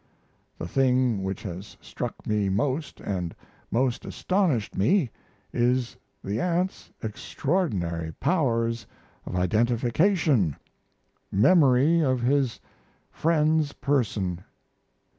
[0.57, 3.35] The thing which has struck me most and
[3.69, 5.11] most astonished me
[5.53, 8.87] is the ant's extraordinary powers
[9.27, 10.55] of identification
[11.31, 12.59] memory of his
[13.11, 14.43] friend's person.